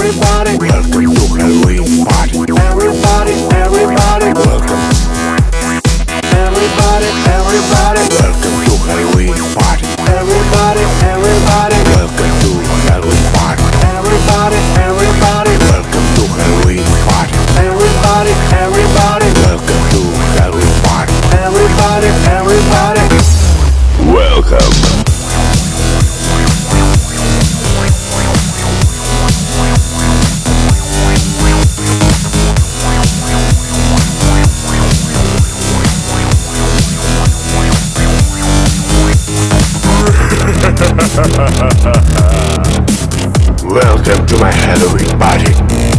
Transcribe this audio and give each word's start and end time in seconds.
everybody. 0.00 0.56
Welcome 0.56 1.09
Welcome 41.00 41.32
to 44.26 44.36
my 44.38 44.50
Halloween 44.52 45.18
party. 45.18 45.89